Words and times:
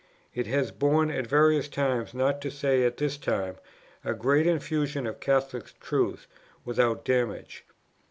It 0.33 0.47
has 0.47 0.71
borne 0.71 1.11
at 1.11 1.27
various 1.27 1.67
times, 1.69 2.15
not 2.15 2.41
to 2.41 2.49
say 2.49 2.85
at 2.85 2.97
this 2.97 3.17
time, 3.17 3.57
a 4.03 4.15
great 4.15 4.47
infusion 4.47 5.05
of 5.05 5.19
Catholic 5.19 5.79
truth 5.79 6.25
without 6.65 7.05
damage. 7.05 7.67